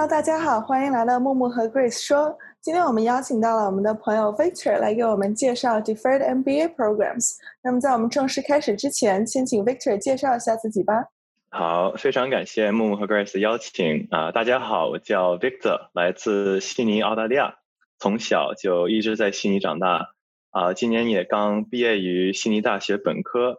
[0.00, 2.34] 哈喽大家好，欢迎来到木木和 Grace 说。
[2.62, 7.32] 今天我们邀请到了我们的朋友 Victor 来给我们介绍 Deferred MBA programs。
[7.62, 11.04] 那么在我们正式开始之前，先请 Victor 介绍一下自己吧。
[11.50, 14.32] 好，非常感谢木木和 Grace 的邀请啊！
[14.32, 17.56] 大家好，我叫 Victor，来自悉尼，澳大利亚，
[17.98, 20.14] 从小就一直在悉尼长大
[20.50, 20.72] 啊。
[20.72, 23.58] 今年也刚毕业于悉尼大学本科，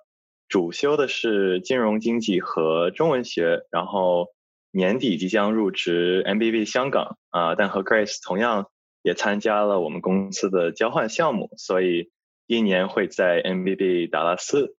[0.50, 4.30] 主修的是金融经济和中文学，然后
[4.72, 7.56] 年底即将入职 MBB 香港啊。
[7.56, 8.70] 但和 Grace 同样
[9.04, 12.10] 也参加了我们公司的交换项目，所以
[12.48, 14.76] 一年会在 MBB 达拉斯。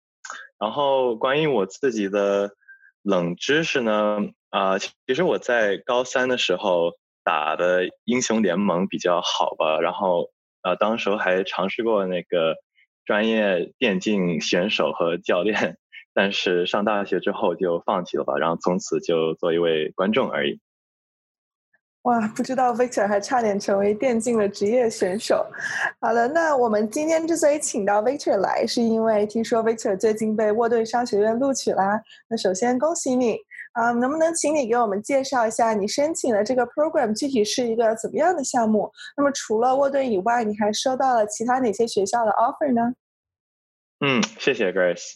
[0.59, 2.53] 然后关于我自己的。
[3.05, 4.29] 冷知识呢？
[4.51, 6.93] 啊，其实我在高三的时候
[7.25, 12.55] 打的英雄联盟比较好吧，然后啊，当时还尝试过那个
[13.05, 15.79] 专业电竞选手和教练，
[16.15, 20.61] 但是上大学之后就放弃了吧，然后从此就做一位观众而已。
[22.03, 25.47] 哇，不知道 Victor 还差点成为电竞的职业选手。
[26.01, 32.03] 好了，那我们今天之所以请到 Victor 来，是因为听说 Victor 最近被沃顿商学院录取啦。
[32.29, 33.37] 那首先恭喜你
[33.75, 33.93] 啊！
[33.93, 38.91] 能不能请你给我们介绍一下你申请的这个 program 具体是一个怎么样的项目？
[39.17, 42.93] 那么除了沃顿以外，你还收到了其他哪些学校的 offer 呢？
[44.01, 45.13] 嗯，谢谢 Grace。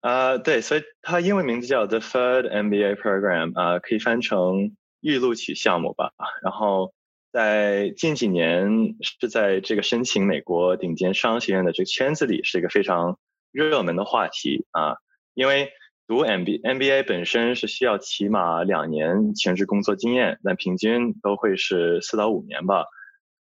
[0.00, 4.76] 啊，对，所以它英文名字叫 The Third MBA Program，啊，可以翻成。
[5.00, 6.10] 预录取项目吧，
[6.42, 6.92] 然后
[7.30, 13.16] 在近几年是在这个申请美国顶尖商学院的这个圈子里是一个非常
[13.52, 14.96] 热门的话题啊，
[15.34, 15.70] 因为
[16.08, 22.86] 读 M B M B A 本身是需要起码两年全职工作经验，但平均都会是四到五年吧，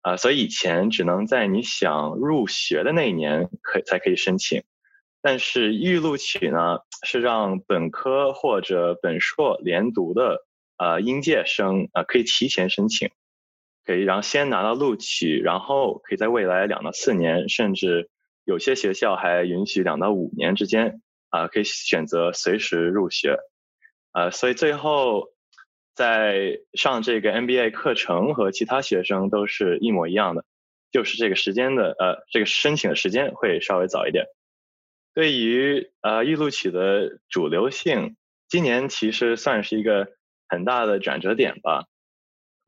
[0.03, 4.63] 啊，所以以前只能在你想入学的那一年可才可以申请，
[5.27, 10.47] 但是预录取呢是让本科或者本硕连读的。
[10.79, 13.09] 呃，应届生呃可以提前申请，
[13.87, 18.11] 可以然后先拿到录取，然后可以在未来两到四年，甚至
[18.45, 21.01] 有些学校还允许两到五年之间
[21.31, 23.39] 啊，可以选择随时入学，
[24.13, 25.31] 啊，所以最后
[25.95, 30.45] 在上这个 MBA 课程和其他学生都是一模一样的，
[30.93, 34.27] 就是这个时间的呃这个申请的时间会稍微早一点。
[35.17, 38.15] 对于呃预录取的主流性，
[38.47, 40.15] 今年其实算是一个。
[40.49, 41.87] 很大的转折点吧，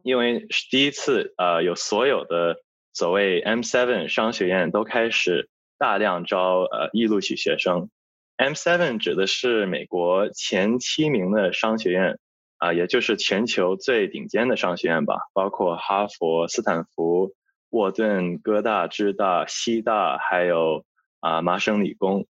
[0.02, 2.56] 因为是第一次，呃，有所有的
[2.92, 5.48] 所谓 M7 商学院都开始
[5.78, 7.88] 大量招呃预录取学生。
[8.36, 12.18] M7 指的是美国前七名的商学院，
[12.56, 17.32] 啊，也就是全球最顶尖的商学院吧，包括哈佛、斯坦福、
[17.70, 20.84] 沃顿、哥大、芝大、西大，还有
[21.20, 22.26] 啊麻省理工。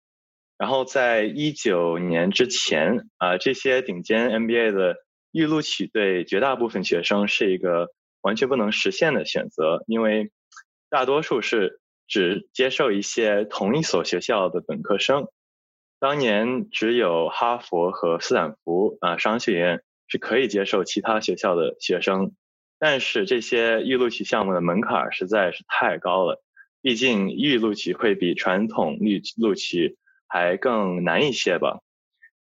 [0.58, 4.96] 然后在一九年之前，啊，这些顶尖 MBA 的
[5.32, 7.90] 预录取对绝大部分学生是一个
[8.22, 10.32] 完全不能实现的选择，因为
[10.90, 15.28] 大多数是只接受一些同一所学校的本科生。
[16.00, 22.32] 当年只有哈佛和斯坦福啊商学院是可以接受其他学校的学生，
[22.80, 26.42] 但是这些预录取项目的门槛实在是太高了，
[26.82, 31.80] 毕竟预录取会比传统预录取还更难一些吧。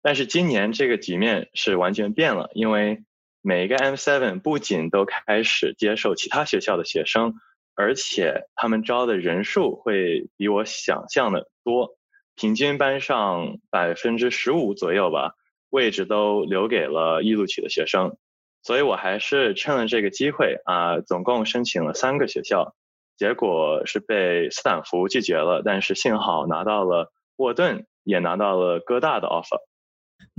[0.01, 3.03] 但是今年这个局面是完全变了，因为
[3.41, 7.33] 每一个 M7 不仅都开始接受其他学校的学生，
[7.75, 11.97] 而且他们招的人数会比我想象的多，
[12.35, 15.33] 平均班上百分之十五左右吧，
[15.69, 18.17] 位置都留给了预录取的学生，
[18.63, 22.75] 所以我还是趁了这个机会啊，总共申请了三个学校，
[23.17, 29.57] 结果是被斯坦福拒绝了，但是幸好拿到了沃顿，也拿到了哥大的 offer。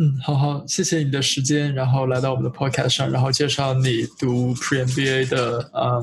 [0.01, 5.99] 嗯，好好，谢谢你的时间，然后来到我们的 podcast 上，然后介绍你读 pre MBA 的啊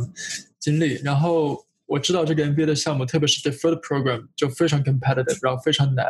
[0.60, 0.96] 经历。
[1.02, 6.06] 然后我知道这个 MBA 的项目，特别是 deferred program 就非常 competitive，然后非常难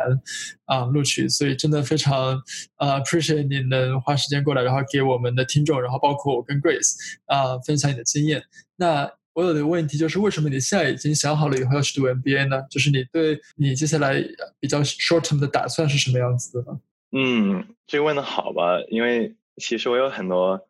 [0.64, 2.42] 啊录取，所以真的非常
[2.76, 6.94] 啊 appreciate 你能花时间过来，然后给我们的听众，然后包括我跟 Grace
[7.26, 8.42] 啊分享你的经验。
[8.76, 12.62] 那我有的问题就是，为什么你现在已经想好了以后要去读 MBA 呢？
[12.70, 14.14] 就是你对你接下来
[14.58, 16.80] 比较 short term 的打算是什么样子的呢？
[17.12, 18.80] 嗯，这个问的好吧？
[18.88, 20.66] 因为其实我有很多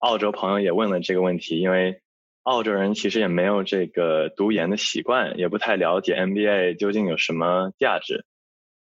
[0.00, 2.02] 澳洲朋友也问了这个问题，因为
[2.42, 8.26] 澳洲人其实也没有这个读研的习惯，也不太了解 MBA 究竟有什么价值。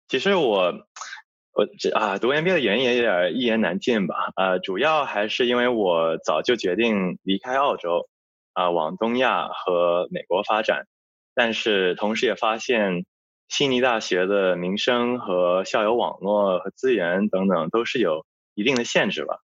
[0.08, 0.86] 其实我
[1.54, 4.32] 我这啊读 MBA 的原因也有点一言难尽吧。
[4.36, 8.08] 呃，主要还是因为我早就决定离开澳洲，
[8.54, 10.86] 啊，往东亚和美国发展，
[11.36, 13.06] 但是同时也发现。
[13.50, 19.42] 悉尼大学的名声和校友网络和资源等等都是有一定的限制吧。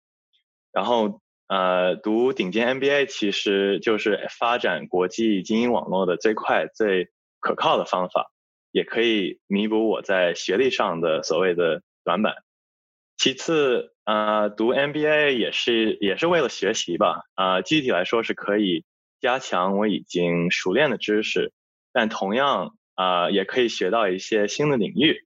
[0.71, 7.09] 然后呃，读顶尖 MBA 其实就是发展国际精英网络的最快、最
[7.41, 8.31] 可靠的方法，
[8.71, 12.35] 也可以弥补我在学历上的所谓的短板。
[13.17, 18.85] 其次，呃，读 MBA 也是也是为了学习吧，啊，具体来说是可以
[19.21, 21.51] 加强我已经熟练的知识，
[21.91, 25.25] 但同样啊，也可以学到一些新的领域。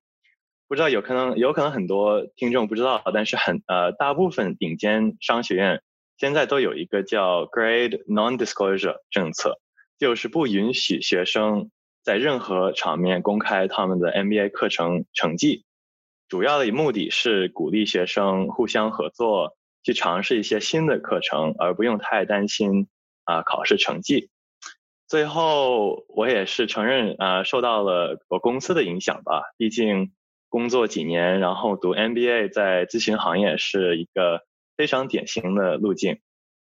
[0.67, 5.81] 不知道有可能有可能很多听众不知道，但是很呃，大部分顶尖商学院。
[6.17, 9.59] 现在都有一个叫 Grade Non-Disclosure 政策，
[9.97, 11.71] 就是不允许学生
[12.03, 15.65] 在任何场面公开他们的 MBA 课程成绩。
[16.29, 22.87] 主要的目的是鼓励学生互相合作，去尝试一些新的课程，而不用太担心
[23.23, 24.29] 啊考试成绩。
[25.07, 29.43] 最后，我也是承认啊，受到了我公司的影响吧。
[29.57, 30.11] 毕竟
[30.49, 34.41] 工作几年，然后读 MBA 在咨询行业是一个。
[34.77, 36.21] 非常典型的路径。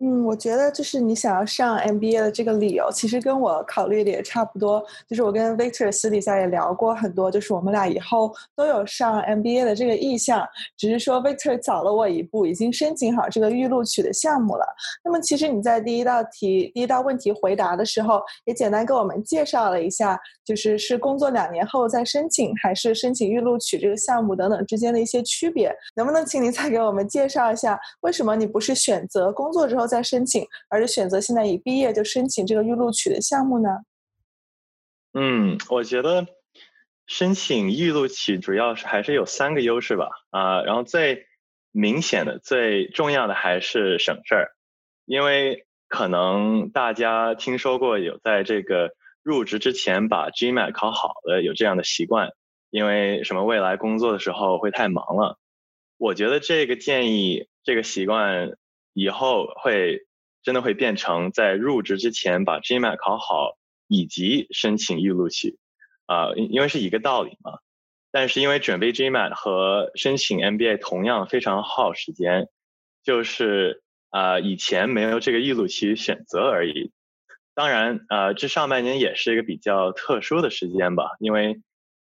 [0.04, 4.84] 嗯，我觉得就是你想要上 MBA 的这个理由，其实跟我考虑的也差不多。
[5.08, 10.44] 就是我跟 Victor 私底下也聊过很多，就是我们俩以后都有上 MBA 的这个意向，
[10.76, 14.66] 只是说 Victor 早了我一步，已经申请好这个预录取的项目了。
[15.04, 25.72] 那么其实你在第一道题、第一道问题回答的时候，也简单给我们介绍了一下，就是是工作两年后再申请，还是申请预录取这个项目等等之间的一些区别。
[25.94, 29.91] 能不能请你再给我们介绍一下，为什么你不是选择工作之后？
[29.92, 33.68] 在申请，而是选择现在一毕业就申请这个预录取的项目呢？
[35.14, 36.26] 嗯，我觉得
[37.06, 40.08] 申请预录取主要是还是有三个优势吧。
[40.30, 41.26] 啊，然后最
[41.70, 44.52] 明显的、最重要的还是省事儿，
[45.04, 52.30] 因为可能大家听说过有在这个入职之前把 GMAT 考好的有这样的习惯，
[52.70, 55.38] 因为什么未来工作的时候会太忙了。
[55.98, 58.56] 我觉得这个建议、这个习惯。
[58.94, 60.06] 以后会
[60.42, 63.56] 真的会变成在入职之前把 GMAT 考好，
[63.88, 65.58] 以及申请预录取，
[66.06, 67.58] 啊，因为是一个道理嘛。
[68.10, 72.48] 但是因为准备 GMAT 和申请 MBA 同样非常耗时间，
[73.02, 76.92] 就是啊以前没有这个预录取选择而已。
[77.54, 81.62] 当然，呃，这上半年也是一个比较特殊的时间吧，因为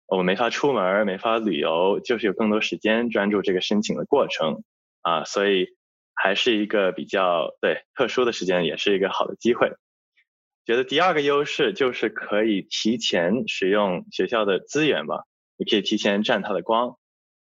[0.07, 4.65] 我们没法出门，没法旅游，就是有更多时间专注这个申请的过程，
[5.03, 5.69] 啊，所以。
[6.15, 9.73] 还是一个比较对特殊的时间，也是一个好的机会。
[10.65, 15.25] 觉得第二个优势就是可以提前使用学校的资源吧，
[15.59, 16.97] 你可以提前占它的光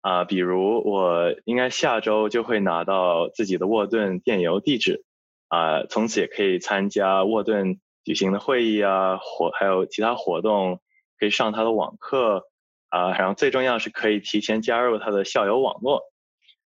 [0.02, 0.24] 啊。
[0.24, 5.04] 比如我应该下周就会拿到自己的沃顿电邮地址
[5.48, 10.82] 啊，从此也可以参加沃顿举行的会议啊，活还有其他活动，
[11.18, 12.46] 可以上他的网课
[12.90, 16.02] 啊，然后最重要是可以提前加入他的校友网络。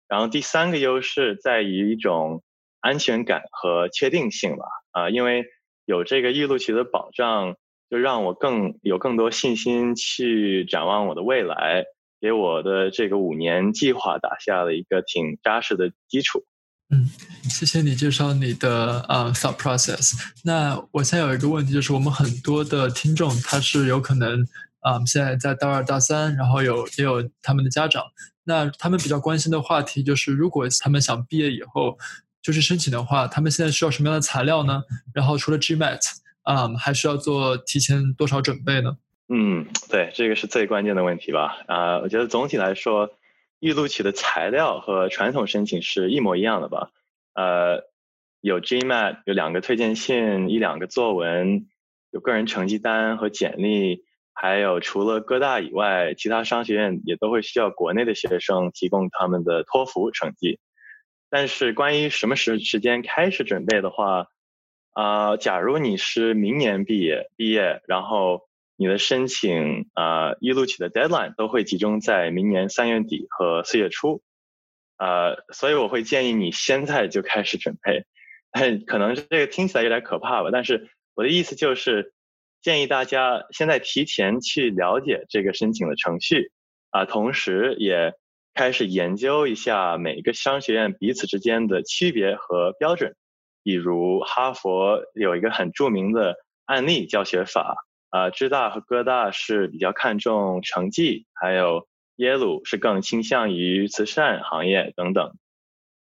[0.09, 2.43] 然后第三个优势在于一种
[2.81, 5.45] 安全感和确定性吧，啊，因为
[5.85, 7.57] 有这个预录取的保障，
[7.91, 11.85] 就让我更有更多信心去展望我的未来，
[12.21, 16.45] 给我的这个五年计划打下了一个挺扎实的基础。
[16.91, 17.05] 嗯，
[17.51, 20.15] 谢谢你介绍你的呃 thought process。
[20.45, 24.41] 那我现在有一个问题，就是我们很多的听众他是有可能
[24.81, 28.05] 啊现在在大二大三，然后有也有他们的家长。
[28.49, 31.99] 那他们比较关心的话题就是，如果他们想毕业以后
[32.41, 34.83] 就是申请的话，他们现在需要什么样的材料呢？
[35.13, 36.01] 然后除了 GMAT，
[36.45, 38.97] 啊，还需要做提前多少准备呢？
[39.29, 41.59] 嗯，对，这个是最关键的问题吧？
[41.67, 43.11] 啊，我觉得总体来说，
[43.61, 46.91] 预录取的材料和传统申请是一模一样的吧？
[47.35, 47.85] 呃，
[48.41, 51.67] 有 GMAT，有两个推荐信，一两个作文，
[52.11, 54.08] 有个人成绩单和简历。
[54.41, 60.61] 还有，除了哥大以外，其他商学院也都会需要国内的学生提供他们的托福成绩。
[61.29, 64.29] 但是，关于什么时时间开始准备的话，
[64.93, 68.43] 啊，假如你是明年毕业，毕业，然后
[68.77, 74.23] 你的申请啊预录取的 deadline 都会集中在明年三月底和四月初，
[74.99, 78.05] 呃，所以我会建议你现在就开始准备。
[78.87, 82.13] 可能这个听起来有点可怕吧，但是我的意思就是。
[82.61, 86.51] 建议大家现在提前去了解这个申请的程序，
[86.91, 88.15] 啊，同时也
[88.53, 93.15] 开始研究一下每一个商学院彼此之间的区别和标准。
[93.63, 96.35] 比如哈佛有一个很著名的
[96.65, 97.77] 案例教学法，
[98.11, 101.87] 啊，芝大和哥大是比较看重成绩，还有
[102.17, 105.33] 耶鲁是更倾向于慈善行业等等。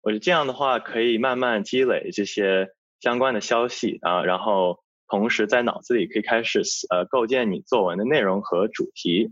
[0.00, 4.80] 我觉得这样的话可以慢慢积累这些相关的消息啊，然后。
[5.08, 9.30] 同时，在脑子里可以开始呃构建你作文的内容和主题，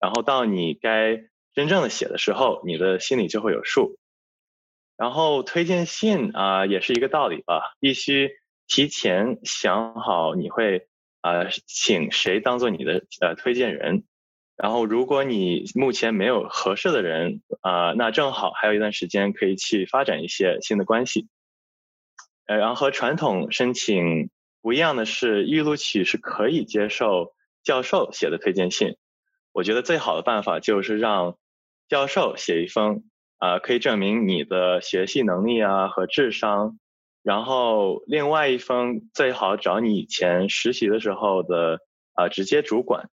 [0.00, 1.22] 然后到你该
[1.54, 3.98] 真正的写的时候，你的心里就会有数。
[4.96, 8.30] 然后推荐信啊，也是一个道理吧，必须
[8.68, 10.86] 提前想好你会
[11.22, 14.04] 啊请谁当做你的呃推荐人。
[14.54, 21.26] 然后，如果你目前没有合适的人啊，那正好还有一段时间可以去发展一些新的关系。
[22.46, 24.30] 呃，然后和传统申请
[24.62, 28.96] 不一样的是，预录取是可以接受教授写的推荐信。
[29.52, 31.36] 我觉得最好的办法就是让
[31.88, 33.04] 教授写一封
[33.38, 36.78] 啊，可以证明你的学习能力啊和智商。
[37.22, 41.80] 然后另外一封最好找你以前实习的时候的
[42.14, 43.10] 啊直接主管。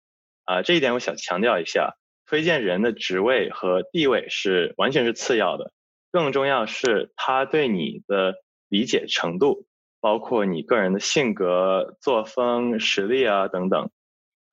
[0.46, 1.96] 啊，这一点我想强调一下，
[2.26, 5.72] 推荐人的职位和地位是完全是次要的，
[6.12, 8.36] 更重要是他对你的
[8.68, 9.66] 理解程度，
[10.04, 13.90] 包括你个人的性格、作风、实力啊等等。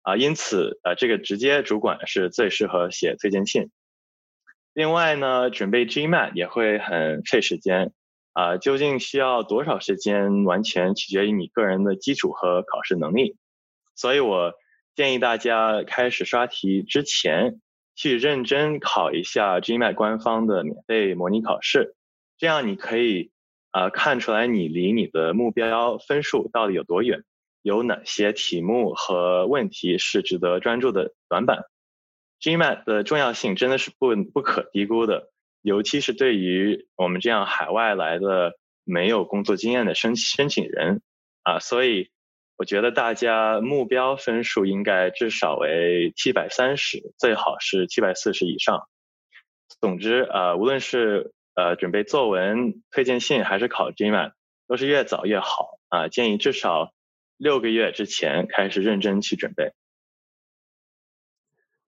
[0.02, 3.72] 啊，因此啊，这个直接主管是最适合写推荐信。
[4.72, 7.92] 另外呢，准备 GMAT 也会很费时间。
[8.32, 13.36] 啊，究竟需要多少时间，完全取决于你个人的基础和考试能力。
[13.96, 14.54] 所以我。
[14.96, 17.60] 建议大家开始刷题之前，
[17.94, 21.94] 去认真考一下 GMAT 官方的免费模拟考试，
[22.36, 23.30] 这样你可以
[23.70, 27.24] 啊看出来你离你的目标分数到底有多远，
[27.62, 31.64] 有哪些题目和问题是值得专注的短板。
[32.40, 35.30] GMAT 的重要性真的是不不可低估的，
[35.62, 41.02] 尤其是对于我们这样海外来的没有工作经验的申申请人
[41.42, 42.10] 啊，所以。
[42.56, 48.82] 我觉得大家目标分数应该至少为七百三十，最好是七百四十以上。
[49.80, 54.32] 总之，呃，无论是呃准备作文、推荐信还是考 GMAT，
[54.66, 56.08] 都是越早越好啊。
[56.08, 56.92] 建议至少
[57.36, 59.72] 六个月之前开始认真去准备。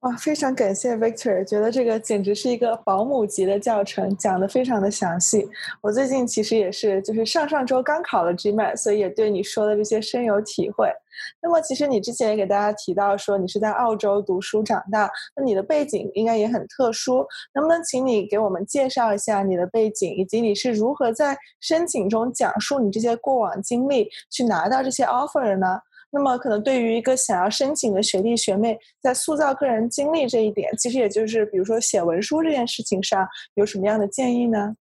[0.02, 5.48] 哇，非常感谢 Victor，觉得这个简直是一个保姆级的教程，讲的非常的详细。
[5.80, 10.92] 我最近其实也是，就是上上周刚考了 GMAT，所以也对你说的这些深有体会。
[11.40, 17.24] 那么，其实你之前也给大家提到说，你是在澳洲读书长大，那你的背景应该也很特殊。
[17.54, 25.78] 能不能请你给我们介绍一下你的背景，以及你是如何在申请中讲述你这些过往经历，去拿到这些 offer 的呢？
[26.14, 34.76] 那么，可能对于一个想要申请的学弟学妹，在塑造个人经历这一点，其实也就是比如说写文书这件事情上，有什么样的建议呢？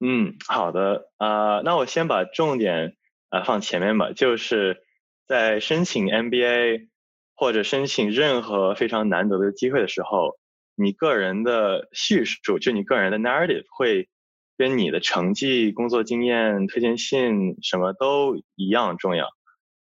[0.00, 2.94] 嗯，好的，啊，那我先把重点
[3.30, 4.82] 啊放前面吧，就是
[5.26, 6.88] 在申请 MBA
[7.34, 10.38] 或者申请任何非常难得的机会的时候，
[10.74, 14.10] 你个人的叙述，就你个人的 narrative 会
[14.58, 19.28] 跟你的成绩、工作经验、推荐信什么都一样重要。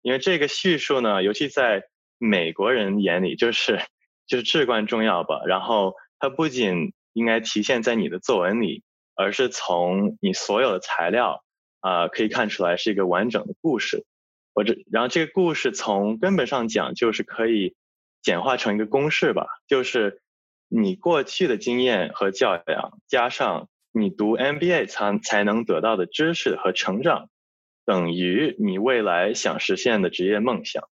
[0.03, 1.85] 因为这个叙述呢，尤其在
[2.19, 3.81] 美国人眼里，就是
[4.27, 5.43] 就是至关重要吧。
[5.47, 8.83] 然后它不仅应该体现在你的作文里，
[9.15, 11.43] 而是从你所有的材料
[11.81, 14.05] 啊可以看出来是一个完整的故事。
[14.53, 17.77] 或者，然后这个故事从根本上讲，就是可以
[18.21, 20.23] 简化成一个公式吧，就是
[20.69, 27.31] 你过去的经验和教养，加上你读 MBA 才才能得到的知识和成长。
[27.91, 30.89] 等于你未来想实现的职业梦想，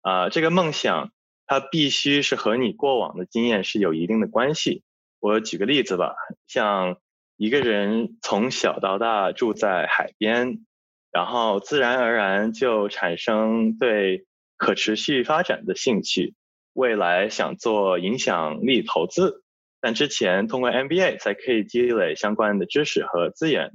[0.00, 1.12] 啊，这个梦想
[1.46, 4.82] 它必须是和你过往的经验是有一定的关系。
[5.18, 6.14] 我举个例子吧，
[6.46, 6.96] 像
[7.36, 10.64] 一个人从小到大住在海边，
[11.12, 14.24] 然后自然而然就产生对
[14.56, 16.32] 可持续发展的兴趣，
[16.72, 19.44] 未来想做影响力投资，
[19.82, 23.72] 但之前通过 MBA 才可以积累相关的知识和资源。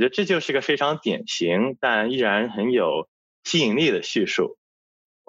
[0.00, 3.06] 我觉得这就是个非常典型但依然很有
[3.44, 4.56] 吸引力的叙述，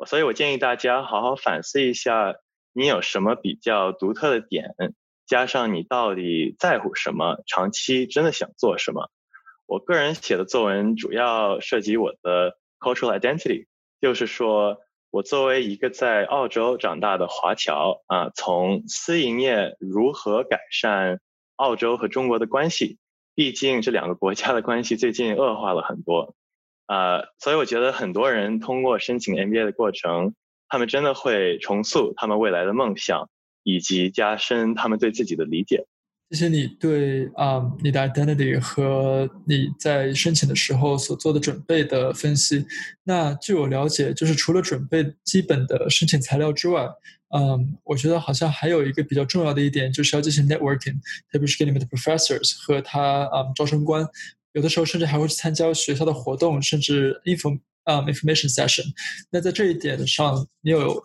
[0.05, 2.35] 所以我建议大家好好反思一下，
[2.71, 4.73] 你有什么比较独特的点，
[5.27, 9.11] 加上你到底在乎什么，长期真的想做什么。
[9.65, 13.65] 我个人写的作文主要涉及我的 cultural identity，
[13.99, 14.77] 就是说
[15.09, 21.19] 我作为一个在澳洲长大的华侨啊，从私营业如何改善
[21.57, 22.99] 澳洲和中国的关系。
[23.41, 26.35] 毕竟这两个国家的关系最近恶化了很多，
[26.85, 30.35] 啊，所以我觉得很多人通过申请 MBA 的过程，
[30.69, 33.27] 他们真的会重塑他们未来的梦想，
[33.63, 35.87] 以及加深他们对自己的理解。
[36.29, 42.63] 谢谢你对啊你的 identity 和你在申请的时候所做的准备的分析。
[43.03, 46.87] 那据我了解，就是除了准备基本的申请材料之外，
[47.33, 50.97] 嗯，我觉得好像还有一个比较重要的一点，就是要进行 networking，
[51.31, 54.05] 特别是给你们的 professors 和他啊招生官，
[54.53, 58.83] 有的时候甚至还会去参加学校的活动，甚至 inform 啊 information session。
[59.31, 61.03] 那在这一点上，你有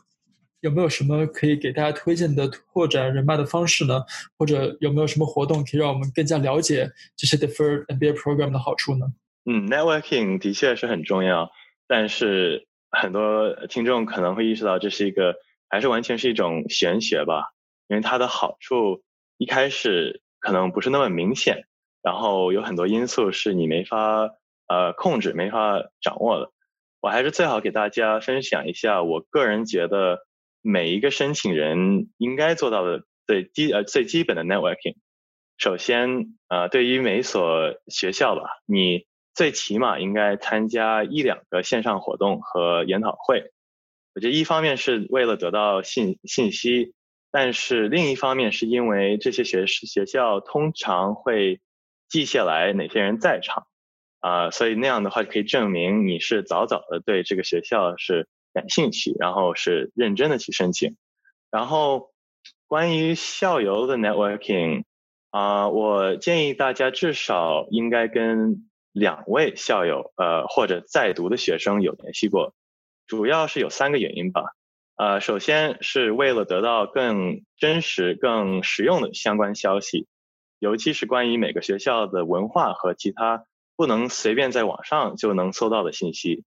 [0.60, 4.02] 有没有什么可以给大家推荐的拓展人脉的方式呢？
[4.36, 9.06] 或者有没有什么活动可以让我们更加了解这些 deferred MBA program 的好处呢？
[9.44, 11.48] 嗯，networking 的确是很重要，
[11.86, 15.36] 但是很多听众可能会意识到这是一个
[15.68, 17.52] 还是完全是一种玄学吧，
[17.88, 19.02] 因为它的好处
[19.36, 21.66] 一开始可能不是那么明显，
[22.02, 24.30] 然后有很多因素是你没法
[24.68, 26.52] 呃控制、没法掌握的。
[27.00, 30.26] 我还是最好给大家分享一下，我个人觉得
[30.62, 34.96] 每一个申请人应该做到的最基呃最基本的 networking。
[35.58, 43.52] 首先，呃，对于每所学校吧，你最起码应该参加一两个线上活动和研讨会。
[44.16, 46.94] 我觉得一方面是为了得到信信息，
[47.30, 51.60] 但是另一方面是因为这些学学校通常会
[52.08, 53.66] 记下来哪些人在场。
[54.20, 60.96] 啊，所以那样的话可以证明你是早早的对这个学校是感兴趣，然后是认真的去申请。
[61.50, 62.10] 然后
[62.66, 64.84] 关于校友的 networking，
[65.28, 72.54] 啊，我建议大家至少应该跟两位校友，呃，或者在读的学生有联系过。
[73.06, 74.42] 主要是有三个原因吧。
[74.96, 80.06] 呃，首先是为了得到更真实、更实用的相关消息，
[80.58, 83.44] 尤其是关于每个学校的文化和其他。
[83.78, 86.44] 不能随便在网上就能搜到的信息，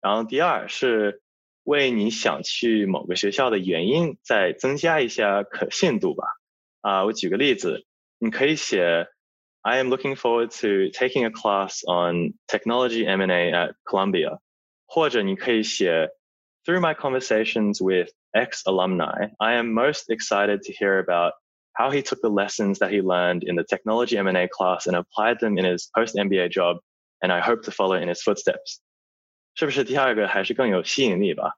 [0.00, 1.22] 然后第二是
[1.62, 6.24] 为你想去某个学校的原因再增加一下可信度吧。
[6.80, 7.86] 啊，我举个例子，
[8.18, 9.06] 你可以写
[9.62, 14.40] I am looking forward to taking a class on technology M&A at Columbia，
[14.93, 16.09] 或者你可以写
[16.65, 21.33] Through my conversations with ex alumni, I am most excited to hear about
[21.73, 25.39] how he took the lessons that he learned in the technology M&A class and applied
[25.39, 26.79] them in his post-MBA job,
[27.21, 28.79] and I hope to follow in his footsteps。
[29.55, 31.53] 是不是第二个还是更有吸引力吧？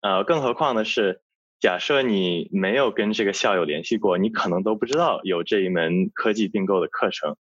[0.00, 1.20] 呃，更何况的是，
[1.60, 7.36] 假设你没有跟这个校友联系过，你可能都不知道有这一门科技并购的课程。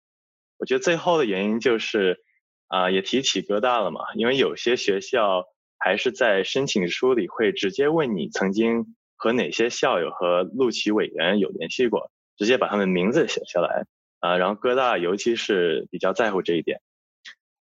[0.59, 2.23] 我觉得最后的原因就是，
[2.70, 5.44] 啊、也提起哥大了嘛，因为有些学校
[5.78, 13.86] 还是在申请书里会直接问你曾经和哪些校友和录取委员有联系过，直接把他们名字写下来
[14.20, 14.38] 啊。
[14.38, 16.80] 然后哥大尤其是比较在乎这一点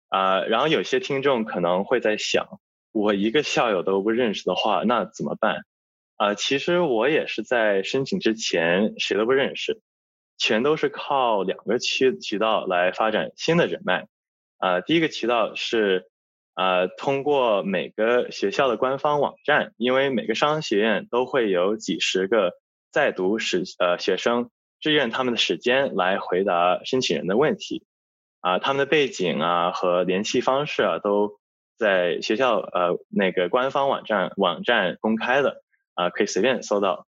[0.09, 0.41] 啊。
[0.45, 5.67] 然后有些听众可能会在想，我一个校友都不认识的话，那怎么办
[6.17, 6.35] 啊？
[6.35, 9.83] 其实我也是在申请之前谁都不认识，
[10.39, 14.09] 全都是靠两个渠渠道来发展新的人脉
[14.65, 14.81] 啊。
[14.81, 16.09] 第一个渠道是。
[16.57, 22.53] 呃，通过每个学校的官方网站，因为每个商学院都会有几十个
[22.93, 27.85] 在读时呃学生志愿他们的时间来回答申请人的问题，
[28.41, 31.41] 啊，他们的背景啊和联系方式啊都
[31.77, 37.09] 在学校呃那个官方网站网站公开的啊，可以随便搜到。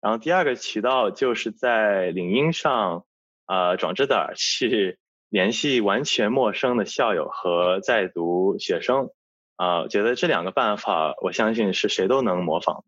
[0.00, 3.04] 然后第二个渠道就是在领英上
[3.46, 5.00] 啊转着点 去。
[5.28, 9.10] 联系完全陌生的校友和在读学生，
[9.56, 12.84] 啊，觉得这两个办法，我相信是谁都能模仿。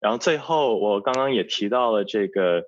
[0.00, 2.64] 然后最后，我刚刚也提到了这个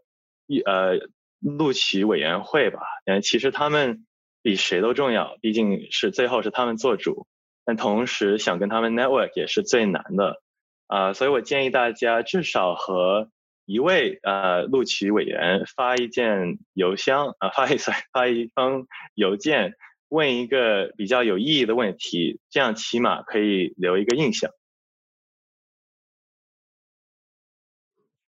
[0.46, 0.98] 一呃
[1.40, 4.06] 录取委员会吧，嗯，其实他们
[4.42, 7.26] 比谁都重要，毕竟是最后是他们做主，
[7.64, 10.42] 但同时想跟他们 network 也是最难的，
[10.86, 13.30] 啊，所以我建议大家至少和。
[13.66, 17.76] 一位呃录取委员发一件邮箱啊，发一
[18.12, 19.72] 发一封邮件，
[20.10, 24.50] 问一个比较有意义的问题，这样起码可以留一个印象。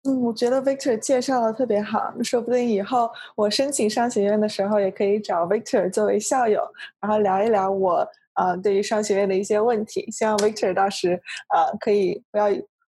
[0.05, 6.62] 嗯，我觉得 Victor 介绍的特别好，说不定以后我申请商学院的时候，也可以找 Victor 作为校友，
[7.01, 10.09] 然后聊一聊我啊对于商学院的一些问题。
[10.12, 11.21] 希望 Victor 到时
[11.53, 12.47] 呃可以不要。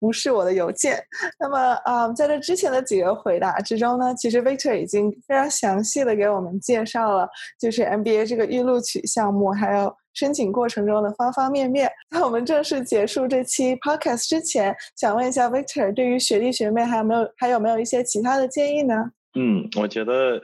[0.01, 1.03] 无视我的邮件。
[1.39, 7.27] 那么，啊，在这之前的几个回答之中呢，其实 Victor 已经非常详细的给我们介绍了，
[7.59, 11.89] 就是 MBA 这个预录取项目，还有申请过程中的方方面面。
[12.09, 19.11] 在我们正式结束这期 Podcast 之前，想问一下 Victor，对于学弟学妹还有没有还有没有一些其他的建议呢？
[19.35, 20.41] 嗯，我觉得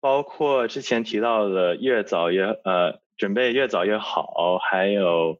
[0.00, 5.38] 包括之前提到的越早越呃准备越早越好，还有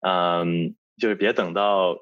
[0.00, 1.96] 嗯，就是别等到。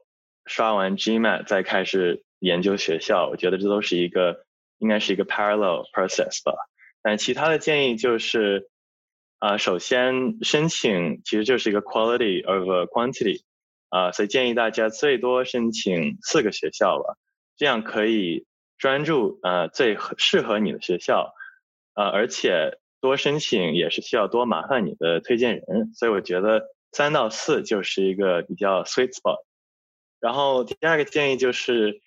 [0.46, 4.44] 刷完 GMAT 再开始研究学校，我觉得这都是一个
[4.78, 6.54] 应该是一个 parallel process 吧。
[7.02, 8.68] 但其他的建议就是，
[9.38, 13.42] 啊，首先申请其实就是一个 quality over quantity，
[13.88, 17.16] 啊，所以建议大家最多申请四个学校吧，
[17.56, 18.46] 这样可以
[18.78, 21.34] 专注呃最适合你的学校，
[21.94, 29.42] 啊，而且多申请也是需要多麻烦你的推荐人，所以我觉得三到四就是一个比较 sweet spot。
[30.24, 32.00] 然后第二个建议就是，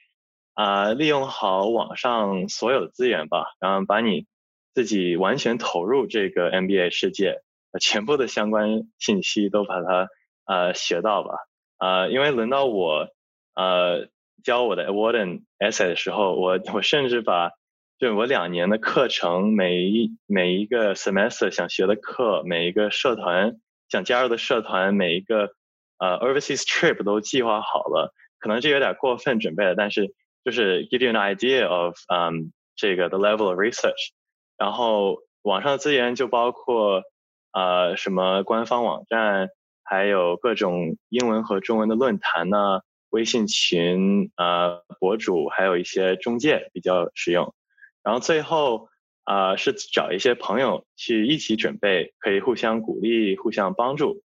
[0.56, 4.25] 啊，利用好网上所有的资源吧，然后把你
[4.73, 7.43] 自己完全投入这个 MBA 世界，
[7.80, 10.08] 全部的相关信息都把它
[10.47, 11.36] 呃学到吧。
[11.77, 13.08] 啊，因为轮到我
[13.53, 14.08] 呃
[14.43, 17.51] 教我的 Award Essay 的时候，我我甚至把
[17.99, 25.51] 就我两年的课程，每一每一个 semester 想学的课，每一个社团想加入的社团，每一个
[26.00, 28.14] 呃 overseas trip 都计划好了。
[28.40, 34.12] 可能这有点过分准备了，但是就是 give you an idea of um 这个 the level of research。
[34.58, 37.04] 然后网上资源就包括
[37.52, 39.50] 呃什么官方网站。
[39.90, 47.56] 还有各种英文和中文的论坛呢，微信群呃博主，还有一些中介比较实用。
[48.04, 48.90] 然后最后
[49.24, 54.22] 啊是找一些朋友去一起准备，可以互相鼓励、互相帮助。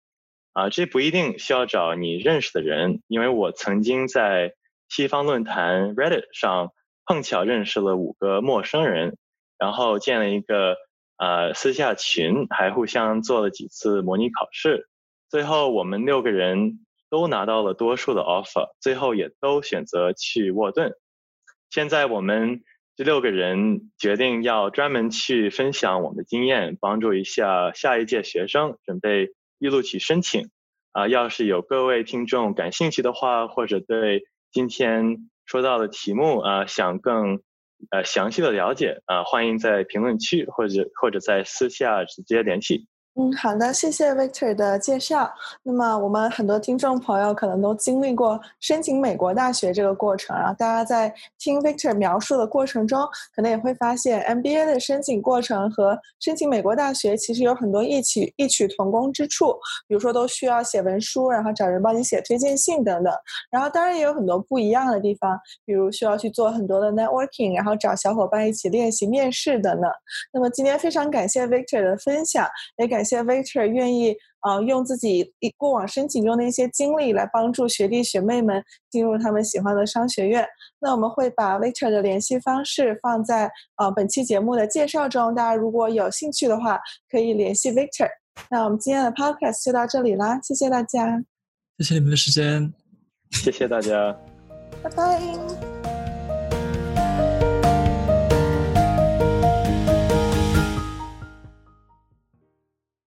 [0.53, 4.55] 啊，这不一定需要找你认识的人，因为我曾经在
[4.89, 6.73] 西方论坛 Reddit 上
[7.07, 9.17] 碰巧认识了五个陌生人，
[9.59, 10.77] 然后建了一个
[11.17, 14.89] 呃私下群，还互相做了几次模拟考试。
[15.29, 20.95] 最后，我们六个人都拿到了多数的 offer，最后也都选择去沃顿。
[21.71, 22.63] 现在我们
[22.97, 29.29] 这六个人决定要专门去分享我们的经验，帮助一下下一届学生准备
[29.61, 30.51] 预录取申请。
[30.93, 37.41] 啊，要是有各位听众感兴趣的话，或者对今天说到的题目啊想更
[37.93, 42.89] 呃详细的了解啊，欢迎在评论区或者或者在私下直接联系。
[43.17, 45.29] 嗯，好的，谢谢 Victor 的介绍。
[45.65, 53.01] 那么，我们很多听众朋友可能都经历过申请美国大学这个过程，然后大家在听 Victor 描述的过程中，
[53.35, 59.55] 可能也会发现 MBA 的申请过程和申请美国大学其实有很多异曲异曲同工之处。
[59.89, 63.13] 比如说，都需要写文书，然后找人帮你写推荐信等等。
[63.51, 69.91] 然后，当然也有很多不一样的地方，比如需要去做很多的 networking，然后找小伙伴一起练习面试等等。
[70.33, 72.47] 那么，今天非常感谢 Victor 的分享，
[72.79, 73.23] 也感谢。
[73.23, 80.47] Victor 愿意呃用自己过往申请中的一些经历来帮助学弟学妹们进入他们喜欢的商学院。
[80.81, 88.09] 那我们会把 Victor 的联系方式放在呃本期节目的介绍中，大家如果有兴趣的话可以联系 Victor。
[88.51, 91.23] 那我们今天的 Podcast 就到这里啦，谢谢大家，
[91.79, 92.73] 谢谢你们的时间，
[93.31, 94.17] 谢谢大家，
[94.83, 95.70] 拜拜。